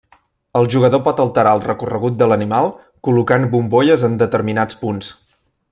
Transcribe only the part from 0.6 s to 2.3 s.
jugador pot alterar el recorregut de